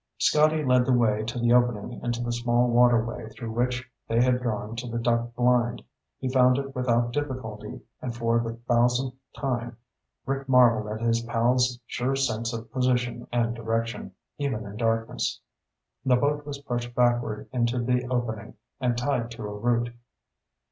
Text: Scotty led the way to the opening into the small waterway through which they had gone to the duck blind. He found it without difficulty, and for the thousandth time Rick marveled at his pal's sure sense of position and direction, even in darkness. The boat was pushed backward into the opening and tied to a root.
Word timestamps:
Scotty 0.17 0.65
led 0.65 0.87
the 0.87 0.93
way 0.93 1.23
to 1.25 1.37
the 1.37 1.53
opening 1.53 2.01
into 2.01 2.23
the 2.23 2.31
small 2.33 2.69
waterway 2.69 3.29
through 3.29 3.51
which 3.51 3.87
they 4.07 4.19
had 4.19 4.41
gone 4.41 4.75
to 4.77 4.87
the 4.89 4.97
duck 4.97 5.35
blind. 5.35 5.83
He 6.17 6.27
found 6.27 6.57
it 6.57 6.73
without 6.73 7.13
difficulty, 7.13 7.81
and 8.01 8.15
for 8.17 8.39
the 8.39 8.53
thousandth 8.67 9.13
time 9.37 9.77
Rick 10.25 10.49
marveled 10.49 10.91
at 10.91 11.05
his 11.05 11.21
pal's 11.21 11.79
sure 11.85 12.15
sense 12.15 12.51
of 12.51 12.71
position 12.71 13.27
and 13.31 13.55
direction, 13.55 14.13
even 14.39 14.65
in 14.65 14.75
darkness. 14.75 15.39
The 16.03 16.15
boat 16.15 16.47
was 16.47 16.57
pushed 16.57 16.95
backward 16.95 17.47
into 17.53 17.77
the 17.77 18.07
opening 18.09 18.55
and 18.79 18.97
tied 18.97 19.29
to 19.29 19.43
a 19.43 19.53
root. 19.55 19.91